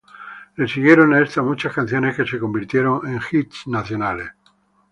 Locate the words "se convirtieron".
2.25-3.07